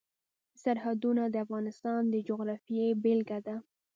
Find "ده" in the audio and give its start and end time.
3.47-3.55